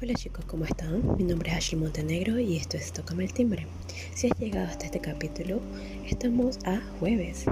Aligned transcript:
Hola 0.00 0.14
chicos, 0.14 0.44
¿cómo 0.44 0.64
están? 0.64 1.16
Mi 1.16 1.24
nombre 1.24 1.50
es 1.50 1.56
Ashley 1.56 1.80
Montenegro 1.80 2.38
y 2.38 2.56
esto 2.56 2.76
es 2.76 2.92
Tócame 2.92 3.24
el 3.24 3.32
Timbre. 3.32 3.66
Si 4.14 4.28
has 4.28 4.38
llegado 4.38 4.68
hasta 4.68 4.86
este 4.86 5.00
capítulo, 5.00 5.58
estamos 6.06 6.60
a 6.64 6.80
jueves. 7.00 7.46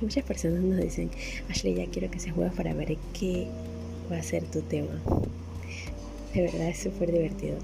Muchas 0.00 0.24
personas 0.24 0.64
nos 0.64 0.80
dicen, 0.80 1.12
Ashley, 1.48 1.74
ya 1.76 1.86
quiero 1.86 2.10
que 2.10 2.18
sea 2.18 2.32
jueves 2.32 2.52
para 2.54 2.74
ver 2.74 2.96
qué 3.16 3.46
va 4.10 4.16
a 4.16 4.22
ser 4.24 4.42
tu 4.46 4.62
tema. 4.62 5.00
De 6.34 6.42
verdad 6.42 6.70
es 6.70 6.78
súper 6.80 7.12
divertido. 7.12 7.56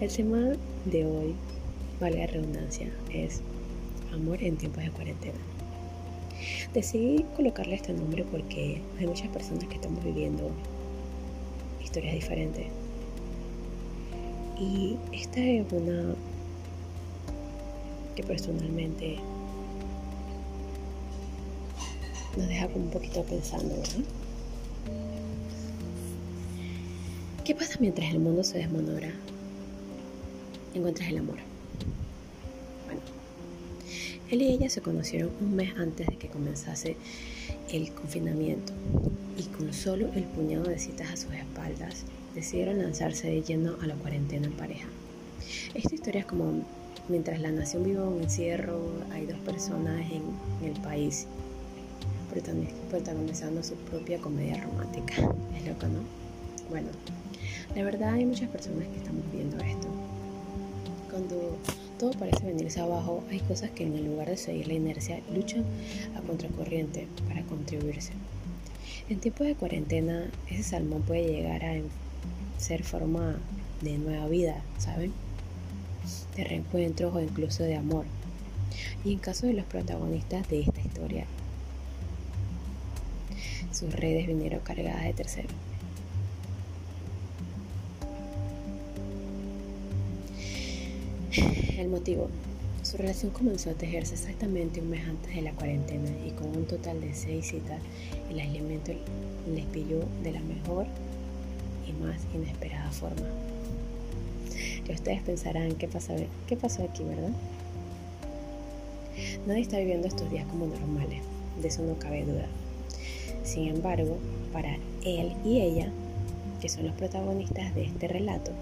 El 0.00 0.12
tema 0.12 0.56
de 0.86 1.06
hoy, 1.06 1.36
vale 2.00 2.18
la 2.18 2.26
redundancia, 2.26 2.88
es 3.12 3.40
amor 4.12 4.42
en 4.42 4.56
tiempos 4.56 4.82
de 4.82 4.90
cuarentena. 4.90 5.38
Decidí 6.74 7.24
colocarle 7.36 7.76
este 7.76 7.92
nombre 7.92 8.24
porque 8.24 8.82
hay 8.98 9.06
muchas 9.06 9.28
personas 9.28 9.68
que 9.68 9.76
estamos 9.76 10.02
viviendo 10.02 10.50
historias 11.82 12.14
diferentes. 12.14 12.66
Y 14.58 14.96
esta 15.12 15.40
es 15.40 15.72
una 15.72 16.14
que 18.14 18.22
personalmente 18.22 19.18
nos 22.36 22.48
deja 22.48 22.68
como 22.68 22.84
un 22.84 22.90
poquito 22.90 23.22
pensando, 23.24 23.76
¿verdad? 23.76 24.04
¿Qué 27.44 27.54
pasa 27.54 27.76
mientras 27.80 28.10
el 28.12 28.20
mundo 28.20 28.44
se 28.44 28.58
desmonora? 28.58 29.10
Encuentras 30.74 31.08
el 31.08 31.18
amor. 31.18 31.38
Bueno, 32.86 33.00
él 34.30 34.42
y 34.42 34.52
ella 34.52 34.70
se 34.70 34.80
conocieron 34.80 35.30
un 35.40 35.56
mes 35.56 35.74
antes 35.76 36.06
de 36.06 36.16
que 36.16 36.28
comenzase 36.28 36.96
el 37.72 37.90
confinamiento 37.92 38.72
y 39.38 39.44
con 39.44 39.72
solo 39.72 40.08
el 40.14 40.24
puñado 40.24 40.64
de 40.64 40.78
citas 40.78 41.10
a 41.10 41.16
sus 41.16 41.32
espaldas 41.32 42.04
decidieron 42.34 42.78
lanzarse 42.78 43.28
de 43.28 43.42
lleno 43.42 43.76
a 43.82 43.86
la 43.86 43.94
cuarentena 43.94 44.46
en 44.46 44.52
pareja. 44.52 44.86
Esta 45.74 45.94
historia 45.94 46.20
es 46.20 46.26
como 46.26 46.64
mientras 47.08 47.40
la 47.40 47.50
nación 47.50 47.84
vive 47.84 48.02
un 48.02 48.22
encierro, 48.22 48.78
hay 49.10 49.26
dos 49.26 49.38
personas 49.38 50.00
en, 50.10 50.22
el 50.66 50.78
país 50.80 51.26
protagonizando 52.90 53.62
su 53.62 53.74
propia 53.74 54.18
comedia 54.18 54.62
romántica. 54.62 55.14
Es 55.56 55.66
loco, 55.66 55.86
¿no? 55.86 56.00
Bueno, 56.70 56.88
la 57.74 57.82
verdad 57.82 58.14
hay 58.14 58.24
muchas 58.24 58.48
personas 58.48 58.86
que 58.88 58.96
estamos 58.96 59.24
viendo 59.32 59.56
esto. 59.58 59.88
Cuando 61.10 61.58
todo 62.02 62.18
parece 62.18 62.44
venirse 62.44 62.80
abajo, 62.80 63.22
hay 63.30 63.38
cosas 63.38 63.70
que 63.70 63.84
en 63.84 64.04
lugar 64.04 64.26
de 64.26 64.36
seguir 64.36 64.66
la 64.66 64.74
inercia 64.74 65.20
luchan 65.32 65.64
a 66.16 66.20
contracorriente 66.20 67.06
para 67.28 67.44
contribuirse. 67.44 68.10
En 69.08 69.20
tiempos 69.20 69.46
de 69.46 69.54
cuarentena, 69.54 70.28
ese 70.50 70.64
salmón 70.64 71.02
puede 71.02 71.28
llegar 71.28 71.64
a 71.64 71.74
ser 72.58 72.82
forma 72.82 73.36
de 73.82 73.98
nueva 73.98 74.26
vida, 74.26 74.64
¿saben? 74.78 75.12
De 76.34 76.42
reencuentros 76.42 77.14
o 77.14 77.20
incluso 77.20 77.62
de 77.62 77.76
amor. 77.76 78.04
Y 79.04 79.12
en 79.12 79.20
caso 79.20 79.46
de 79.46 79.52
los 79.52 79.66
protagonistas 79.66 80.48
de 80.48 80.62
esta 80.62 80.80
historia, 80.80 81.26
sus 83.70 83.92
redes 83.92 84.26
vinieron 84.26 84.58
cargadas 84.58 85.04
de 85.04 85.12
terceros. 85.12 85.71
El 91.34 91.88
motivo. 91.88 92.28
Su 92.82 92.98
relación 92.98 93.30
comenzó 93.30 93.70
a 93.70 93.74
tejerse 93.74 94.14
exactamente 94.14 94.82
un 94.82 94.90
mes 94.90 95.06
antes 95.08 95.34
de 95.34 95.40
la 95.40 95.52
cuarentena 95.52 96.10
y 96.26 96.30
con 96.32 96.48
un 96.48 96.66
total 96.66 97.00
de 97.00 97.14
seis 97.14 97.46
citas, 97.46 97.80
el 98.28 98.38
aislamiento 98.38 98.92
les 99.48 99.64
pilló 99.66 100.00
de 100.22 100.32
la 100.32 100.40
mejor 100.40 100.84
y 101.88 101.92
más 102.04 102.20
inesperada 102.34 102.90
forma. 102.90 103.26
Y 104.86 104.92
ustedes 104.92 105.22
pensarán, 105.22 105.74
¿qué, 105.76 105.88
pasa, 105.88 106.14
¿qué 106.46 106.56
pasó 106.56 106.82
aquí, 106.84 107.02
verdad? 107.02 107.32
Nadie 109.46 109.62
está 109.62 109.78
viviendo 109.78 110.08
estos 110.08 110.30
días 110.30 110.46
como 110.48 110.66
normales, 110.66 111.22
de 111.62 111.68
eso 111.68 111.82
no 111.82 111.98
cabe 111.98 112.24
duda. 112.24 112.46
Sin 113.42 113.68
embargo, 113.68 114.18
para 114.52 114.76
él 115.02 115.32
y 115.46 115.62
ella, 115.62 115.90
que 116.60 116.68
son 116.68 116.86
los 116.86 116.94
protagonistas 116.94 117.74
de 117.74 117.84
este 117.84 118.06
relato, 118.06 118.52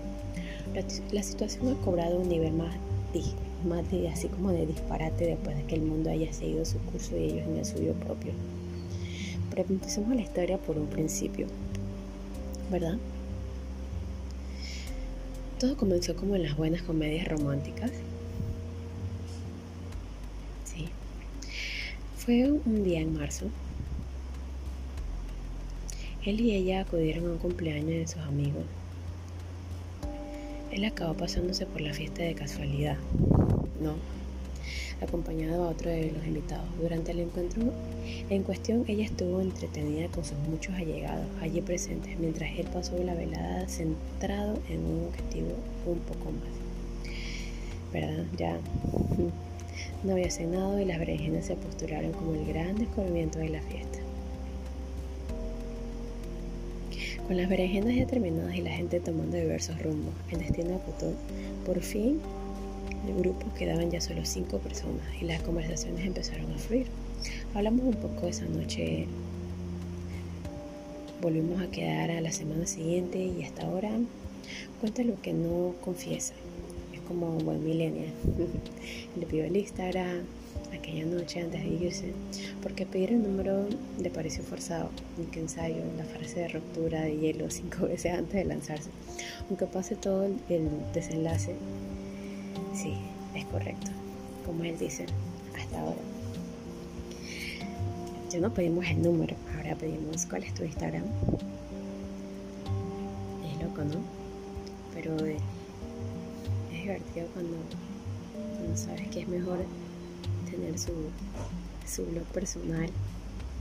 la, 0.75 1.23
situación 1.23 1.69
ha 1.69 1.85
cobrado 1.85 2.19
un 2.19 2.29
nivel 2.29 2.53
más, 2.53 2.75
más 3.67 3.85
así 4.13 4.29
como 4.29 4.53
de 4.53 4.67
disparate 4.67 5.27
después 5.27 5.57
de 5.57 5.65
que 5.65 5.75
el 5.75 5.83
mundo 5.83 6.11
haya 6.11 6.33
seguido 6.33 6.65
su 6.65 6.79
curso 6.79 7.17
y 7.17 7.25
ellos 7.25 7.47
en 7.47 7.57
el 7.59 7.65
suyo 7.65 7.93
propio. 7.95 8.33
Pero 9.51 9.65
empecemos 9.69 10.15
la 10.15 10.23
historia 10.23 10.59
por 10.59 10.79
un 10.79 10.87
principio, 10.87 11.47
¿verdad? 12.71 12.99
Todo 15.59 15.77
comenzó 15.77 16.15
como 16.17 16.37
en 16.37 16.45
las 16.45 16.57
buenas 16.57 16.83
comedias 16.83 17.29
románticas. 17.29 17.91
Sí. 20.65 20.89
Fue 22.17 22.51
un 22.51 22.85
día 22.85 23.01
en 23.01 23.15
marzo. 23.15 23.47
Él 26.25 26.41
y 26.41 26.55
ella 26.55 26.83
acudieron 26.83 27.27
a 27.27 27.33
un 27.33 27.39
cumpleaños 27.39 27.89
de 27.89 28.07
sus 28.07 28.23
amigos 28.23 28.65
él 30.71 30.85
acabó 30.85 31.15
pasándose 31.15 31.67
por 31.67 31.81
la 31.81 31.93
fiesta 31.93 32.23
de 32.23 32.35
casualidad, 32.35 32.97
¿no? 33.81 33.95
Acompañado 35.01 35.65
a 35.65 35.69
otro 35.69 35.91
de 35.91 36.13
los 36.13 36.27
invitados. 36.27 36.67
Durante 36.81 37.13
el 37.13 37.21
encuentro 37.21 37.63
en 38.29 38.43
cuestión, 38.43 38.85
ella 38.87 39.05
estuvo 39.05 39.41
entretenida 39.41 40.09
con 40.09 40.25
sus 40.25 40.37
muchos 40.39 40.75
allegados 40.75 41.27
allí 41.41 41.61
presentes, 41.63 42.19
mientras 42.19 42.51
él 42.59 42.67
pasó 42.73 42.99
la 42.99 43.15
velada 43.15 43.67
centrado 43.69 44.59
en 44.69 44.85
un 44.85 45.07
objetivo 45.09 45.53
un 45.87 45.99
poco 46.01 46.33
más. 46.33 47.13
¿Verdad? 47.93 48.25
Ya 48.37 48.59
no 50.05 50.13
había 50.13 50.31
cenado 50.31 50.79
y 50.81 50.85
las 50.85 50.99
berenjenas 50.99 51.47
se 51.47 51.57
postularon 51.57 52.13
como 52.13 52.35
el 52.35 52.47
gran 52.47 52.77
descubrimiento 52.77 53.39
de 53.39 53.49
la 53.49 53.63
fiesta. 53.63 54.00
Con 57.31 57.37
las 57.37 57.49
berenjenas 57.49 57.95
ya 57.95 58.09
terminadas 58.09 58.57
y 58.57 58.61
la 58.61 58.73
gente 58.73 58.99
tomando 58.99 59.37
diversos 59.37 59.81
rumbos, 59.81 60.13
el 60.33 60.41
destino 60.41 60.75
acotó. 60.75 61.13
Por 61.65 61.81
fin, 61.81 62.19
el 63.07 63.23
grupo 63.23 63.47
quedaban 63.55 63.89
ya 63.89 64.01
solo 64.01 64.25
cinco 64.25 64.59
personas 64.59 65.05
y 65.21 65.27
las 65.27 65.41
conversaciones 65.43 66.05
empezaron 66.05 66.53
a 66.53 66.59
fluir. 66.59 66.89
Hablamos 67.55 67.85
un 67.85 67.95
poco 67.95 68.27
esa 68.27 68.47
noche. 68.47 69.07
Volvimos 71.23 71.63
a 71.63 71.71
quedar 71.71 72.11
a 72.11 72.21
la 72.21 72.33
semana 72.33 72.67
siguiente 72.67 73.23
y 73.25 73.45
hasta 73.45 73.65
ahora 73.65 73.93
cuenta 74.81 75.05
lo 75.05 75.23
que 75.23 75.33
no 75.33 75.77
confiesa. 75.85 76.35
Es 76.93 77.01
como 77.03 77.37
un 77.37 77.45
buen 77.45 77.63
millennial. 77.63 78.11
Le 79.17 79.27
pidió 79.27 79.45
el 79.45 79.57
Instagram, 79.57 80.25
aquella 80.73 81.05
noche 81.05 81.41
antes 81.41 81.63
de 81.63 81.69
irse, 81.69 82.13
porque 82.63 82.87
pedir 82.87 83.13
el 83.13 83.23
número 83.23 83.67
le 83.99 84.11
pareció 84.11 84.43
forzado, 84.43 84.91
ni 85.19 85.27
que 85.27 85.41
ensayo 85.41 85.83
la 85.97 86.05
frase 86.05 86.41
de 86.41 86.49
ruptura 86.49 87.03
de 87.03 87.17
hielo 87.17 87.51
cinco 87.51 87.87
veces 87.89 88.13
antes 88.13 88.35
de 88.35 88.45
lanzarse. 88.45 88.91
Aunque 89.49 89.67
pase 89.67 89.97
todo 89.97 90.25
el, 90.25 90.37
desenlace, 90.93 91.55
sí, 92.75 92.95
es 93.35 93.45
correcto, 93.47 93.91
como 94.47 94.65
él 94.65 94.79
dice, 94.79 95.07
hasta 95.57 95.81
ahora. 95.81 96.01
Ya 98.31 98.39
no 98.39 98.55
pedimos 98.55 98.87
el 98.87 99.03
número, 99.03 99.35
ahora 99.57 99.75
pedimos 99.75 100.25
cuál 100.27 100.45
es 100.45 100.55
tu 100.55 100.63
Instagram. 100.63 101.05
Es 103.45 103.63
loco, 103.63 103.83
¿no? 103.83 104.01
Pero 104.95 105.17
es 105.27 105.41
divertido 106.71 107.27
cuando 107.35 107.57
sabes 108.77 109.09
que 109.09 109.21
es 109.21 109.29
mejor 109.29 109.59
tener 110.61 110.79
su, 110.79 110.93
su 111.87 112.05
blog 112.07 112.25
personal 112.27 112.91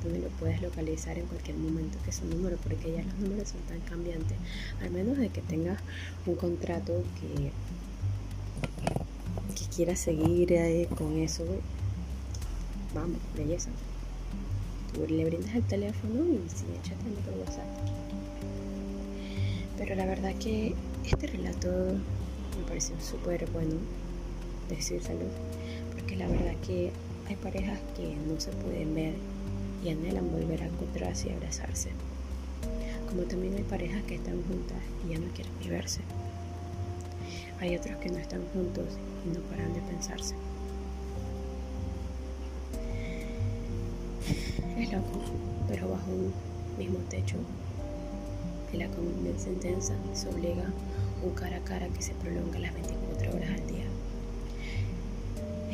donde 0.04 0.20
lo 0.20 0.30
puedes 0.30 0.62
localizar 0.62 1.18
en 1.18 1.26
cualquier 1.26 1.58
momento 1.58 1.97
que 2.03 2.09
es 2.09 2.22
un 2.22 2.29
número, 2.29 2.58
porque 2.58 2.91
ya 2.91 3.03
los 3.03 3.16
números 3.16 3.50
son 3.50 3.62
tan 3.62 3.79
cambiantes, 3.82 4.38
al 4.82 4.91
menos 4.91 5.18
de 5.18 5.29
que 5.29 5.41
tengas 5.41 5.79
un 6.26 6.35
contrato 6.35 7.03
que, 7.20 7.52
que 9.56 9.76
quieras 9.76 10.00
seguir 10.00 10.88
con 10.97 11.18
eso, 11.18 11.44
vamos, 12.94 13.18
belleza. 13.35 13.70
Tú 14.94 15.06
le 15.06 15.26
brindas 15.26 15.53
el 15.53 15.64
teléfono 15.64 16.23
y 16.23 16.50
sigue 16.50 16.79
chateando 16.82 17.20
por 17.22 17.38
WhatsApp. 17.40 17.68
Pero 19.78 19.96
la 19.96 20.06
verdad 20.06 20.34
que 20.35 20.76
este 21.06 21.28
relato 21.28 21.70
me 22.58 22.68
pareció 22.68 22.96
súper 23.00 23.50
bueno 23.52 23.76
decírselo 24.70 25.26
porque 26.09 26.23
la 26.23 26.28
verdad 26.28 26.56
que 26.66 26.91
hay 27.28 27.35
parejas 27.35 27.79
que 27.96 28.16
no 28.28 28.40
se 28.40 28.52
pueden 28.52 28.96
ver 28.96 29.14
y 29.84 29.90
anhelan 29.90 30.32
volver 30.32 30.64
a 30.64 30.66
encontrarse 30.66 31.29
y 31.29 31.34
abrazarse. 31.34 31.91
Como 33.08 33.23
también 33.23 33.53
hay 33.56 33.64
parejas 33.64 34.02
que 34.03 34.16
están 34.16 34.41
juntas 34.44 34.79
y 35.06 35.14
ya 35.14 35.20
no 35.20 35.28
quieren 35.34 35.53
ni 35.61 35.70
verse. 35.70 36.02
Hay 37.59 37.76
otros 37.76 37.96
que 37.97 38.09
no 38.09 38.17
están 38.17 38.41
juntos 38.53 38.85
y 39.23 39.38
no 39.38 39.41
paran 39.52 39.72
de 39.72 39.82
pensarse. 39.82 40.34
Es 44.79 44.91
loco, 44.91 45.22
pero 45.67 45.90
bajo 45.90 46.09
un 46.09 46.34
mismo 46.79 46.97
techo 47.09 47.38
y 48.73 48.78
la 48.78 48.88
convivencia 48.88 49.52
intensa 49.52 49.94
se 50.14 50.28
obliga 50.29 50.66
un 51.23 51.32
cara 51.35 51.58
a 51.58 51.64
cara 51.64 51.88
que 51.90 52.02
se 52.02 52.14
prolonga 52.14 52.58
las 52.58 52.73
24 52.73 53.35
horas 53.35 53.50
al 53.52 53.67
día. 53.67 53.89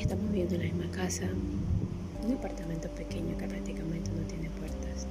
Estamos 0.05 0.29
viviendo 0.29 0.53
en 0.53 0.61
la 0.61 0.71
misma 0.71 0.91
casa, 0.91 1.27
un 2.23 2.31
apartamento 2.31 2.87
pequeño 2.89 3.35
que 3.39 3.47
prácticamente 3.47 4.11
no 4.11 4.21
tiene 4.27 4.51
puertas, 4.51 5.07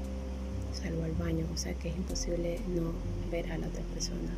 salvo 0.72 1.02
al 1.02 1.10
baño, 1.14 1.44
o 1.52 1.56
sea 1.56 1.74
que 1.74 1.88
es 1.88 1.96
imposible 1.96 2.60
no 2.68 2.92
ver 3.28 3.50
a 3.50 3.58
la 3.58 3.66
otra 3.66 3.82
persona. 3.92 4.30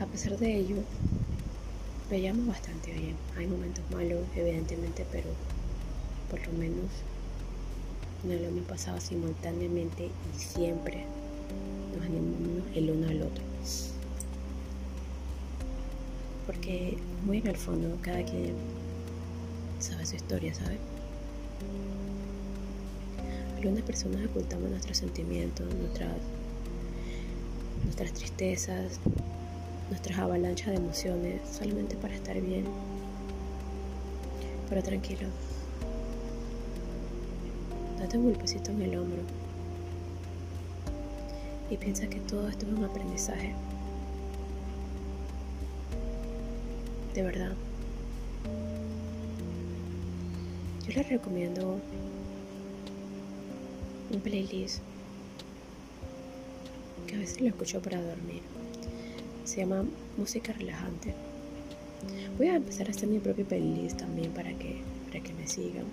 A 0.00 0.06
pesar 0.06 0.38
de 0.38 0.56
ello, 0.56 0.76
veíamos 2.10 2.46
bastante 2.46 2.92
bien. 2.92 3.14
Hay 3.36 3.46
momentos 3.46 3.84
malos, 3.90 4.22
evidentemente, 4.34 5.04
pero 5.12 5.28
por 6.30 6.40
lo 6.46 6.58
menos 6.58 6.86
no 8.26 8.32
lo 8.32 8.48
hemos 8.48 8.64
pasado 8.64 9.02
simultáneamente 9.02 10.06
y 10.06 10.40
siempre 10.40 11.04
nos 11.94 12.06
animamos 12.06 12.74
el 12.74 12.90
uno 12.90 13.06
al 13.06 13.20
otro. 13.20 13.44
Porque 16.46 16.98
muy 17.24 17.38
en 17.38 17.46
el 17.46 17.56
fondo 17.56 17.96
cada 18.02 18.22
quien 18.24 18.54
sabe 19.78 20.04
su 20.04 20.16
historia, 20.16 20.52
¿sabe? 20.54 20.78
Algunas 23.56 23.82
personas 23.82 24.26
ocultamos 24.26 24.68
nuestros 24.68 24.98
sentimientos, 24.98 25.66
nuestras, 25.74 26.12
nuestras 27.84 28.12
tristezas, 28.12 29.00
nuestras 29.88 30.18
avalanchas 30.18 30.68
de 30.68 30.74
emociones 30.76 31.40
solamente 31.50 31.96
para 31.96 32.14
estar 32.14 32.38
bien. 32.40 32.64
Pero 34.68 34.82
tranquilo, 34.82 35.28
date 37.98 38.18
un 38.18 38.24
golpecito 38.24 38.70
en 38.70 38.82
el 38.82 38.98
hombro 38.98 39.22
y 41.70 41.76
piensa 41.76 42.06
que 42.06 42.20
todo 42.20 42.48
esto 42.48 42.66
es 42.66 42.72
un 42.72 42.84
aprendizaje. 42.84 43.54
De 47.14 47.22
verdad. 47.22 47.52
Yo 50.84 50.92
les 50.94 51.08
recomiendo 51.08 51.78
un 54.12 54.20
playlist 54.20 54.80
que 57.06 57.14
a 57.14 57.18
veces 57.18 57.40
lo 57.40 57.46
escucho 57.46 57.80
para 57.80 58.02
dormir. 58.02 58.42
Se 59.44 59.60
llama 59.60 59.84
Música 60.16 60.52
Relajante. 60.54 61.14
Voy 62.36 62.48
a 62.48 62.56
empezar 62.56 62.88
a 62.88 62.90
hacer 62.90 63.08
mi 63.08 63.20
propio 63.20 63.44
playlist 63.44 63.98
también 63.98 64.32
para 64.32 64.52
que, 64.54 64.82
para 65.06 65.20
que 65.22 65.32
me 65.34 65.46
sigan. 65.46 65.86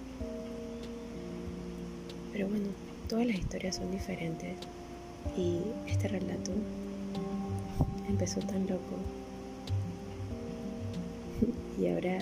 Pero 2.33 2.47
bueno, 2.47 2.65
todas 3.07 3.27
las 3.27 3.37
historias 3.37 3.75
son 3.75 3.91
diferentes 3.91 4.55
y 5.37 5.59
este 5.85 6.07
relato 6.07 6.51
empezó 8.09 8.39
tan 8.39 8.65
loco 8.65 9.20
y 11.81 11.87
ahora 11.87 12.19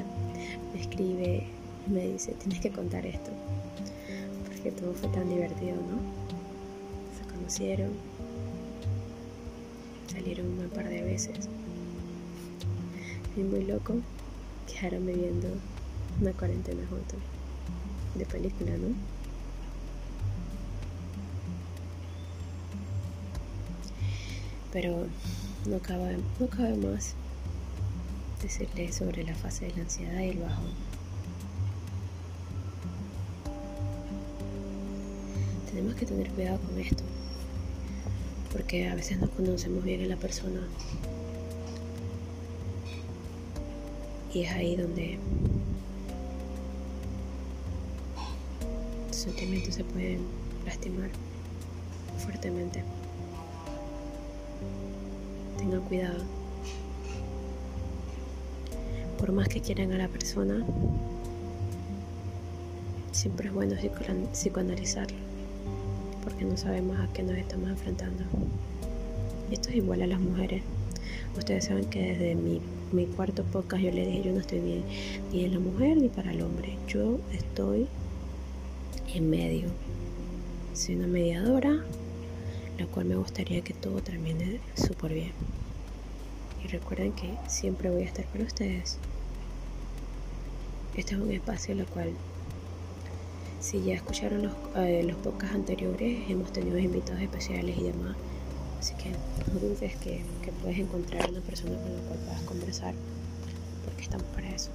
me 0.73 0.81
escribe 0.81 1.43
y 1.87 1.91
me 1.91 2.07
dice, 2.07 2.33
tienes 2.33 2.61
que 2.61 2.71
contar 2.71 3.05
esto, 3.05 3.31
porque 4.47 4.71
todo 4.71 4.93
fue 4.93 5.09
tan 5.09 5.27
divertido, 5.29 5.75
¿no? 5.75 5.99
Se 7.17 7.33
conocieron, 7.33 7.91
salieron 10.11 10.47
un 10.47 10.69
par 10.69 10.87
de 10.87 11.03
veces 11.03 11.49
y 13.35 13.41
muy 13.41 13.65
loco 13.65 13.95
quedaron 14.65 15.05
viviendo 15.05 15.49
una 16.21 16.31
cuarentena 16.31 16.81
juntos 16.89 17.19
de 18.15 18.25
película, 18.25 18.71
¿no? 18.77 18.95
pero 24.71 25.07
no 25.67 25.79
cabe, 25.79 26.17
no 26.39 26.47
cabe 26.47 26.75
más 26.77 27.15
decirle 28.41 28.91
sobre 28.91 29.23
la 29.23 29.35
fase 29.35 29.65
de 29.65 29.75
la 29.75 29.81
ansiedad 29.83 30.19
y 30.21 30.29
el 30.29 30.39
bajón. 30.39 30.71
Tenemos 35.69 35.95
que 35.95 36.05
tener 36.05 36.29
cuidado 36.31 36.59
con 36.59 36.79
esto, 36.79 37.03
porque 38.51 38.87
a 38.89 38.95
veces 38.95 39.19
no 39.19 39.29
conocemos 39.29 39.83
bien 39.83 40.03
a 40.03 40.07
la 40.07 40.17
persona 40.17 40.61
y 44.33 44.43
es 44.43 44.51
ahí 44.51 44.75
donde 44.75 45.17
los 49.07 49.15
sentimientos 49.15 49.75
se 49.75 49.83
pueden 49.83 50.19
lastimar 50.65 51.09
fuertemente 52.19 52.83
tengan 55.57 55.81
cuidado. 55.81 56.38
Por 59.19 59.33
más 59.33 59.49
que 59.49 59.59
quieran 59.59 59.91
a 59.91 59.97
la 59.97 60.07
persona, 60.07 60.65
siempre 63.11 63.49
es 63.49 63.53
bueno 63.53 63.75
psicoanalizarlo, 64.31 65.17
porque 66.23 66.45
no 66.45 66.55
sabemos 66.55 66.97
a 66.99 67.11
qué 67.11 67.23
nos 67.23 67.37
estamos 67.37 67.69
enfrentando. 67.69 68.23
Esto 69.51 69.69
es 69.69 69.75
igual 69.75 70.03
a 70.03 70.07
las 70.07 70.21
mujeres. 70.21 70.63
Ustedes 71.37 71.65
saben 71.65 71.85
que 71.89 72.13
desde 72.13 72.35
mi, 72.35 72.61
mi 72.93 73.07
cuarto 73.07 73.43
podcast 73.43 73.83
yo 73.83 73.91
le 73.91 74.05
dije, 74.05 74.23
yo 74.23 74.31
no 74.31 74.39
estoy 74.39 74.61
bien 74.61 74.83
ni 75.33 75.43
en 75.43 75.53
la 75.53 75.59
mujer 75.59 75.97
ni 75.97 76.07
para 76.07 76.31
el 76.31 76.41
hombre. 76.41 76.77
Yo 76.87 77.19
estoy 77.33 77.87
en 79.13 79.29
medio. 79.29 79.67
Soy 80.73 80.95
una 80.95 81.07
mediadora 81.07 81.83
la 82.79 82.85
cual 82.85 83.05
me 83.05 83.15
gustaría 83.15 83.61
que 83.61 83.73
todo 83.73 84.01
termine 84.01 84.61
súper 84.75 85.13
bien. 85.13 85.31
Y 86.63 86.67
recuerden 86.67 87.13
que 87.13 87.33
siempre 87.47 87.89
voy 87.89 88.03
a 88.03 88.05
estar 88.05 88.25
con 88.25 88.41
ustedes. 88.41 88.97
Este 90.95 91.15
es 91.15 91.21
un 91.21 91.31
espacio 91.31 91.73
en 91.73 91.79
el 91.81 91.85
cual, 91.85 92.11
si 93.61 93.81
ya 93.83 93.95
escucharon 93.95 94.43
los, 94.43 94.53
eh, 94.75 95.03
los 95.03 95.15
podcasts 95.17 95.55
anteriores, 95.55 96.29
hemos 96.29 96.51
tenido 96.51 96.77
invitados 96.77 97.21
especiales 97.21 97.77
y 97.77 97.83
demás. 97.83 98.15
Así 98.79 98.93
que 98.95 99.11
no 99.11 99.59
dudes 99.59 99.95
que, 99.97 100.23
que 100.43 100.51
puedes 100.61 100.77
encontrar 100.79 101.29
una 101.29 101.41
persona 101.41 101.75
con 101.77 101.95
la 101.95 102.01
cual 102.01 102.19
puedas 102.19 102.41
conversar, 102.41 102.93
porque 103.85 104.03
estamos 104.03 104.27
para 104.27 104.49
eso. 104.49 104.71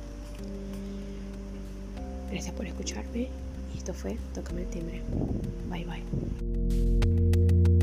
Gracias 2.30 2.54
por 2.54 2.66
escucharme 2.66 3.28
y 3.74 3.78
esto 3.78 3.94
fue 3.94 4.18
Tócame 4.34 4.62
el 4.62 4.68
timbre. 4.68 5.02
Bye 5.70 5.84
bye. 5.84 7.73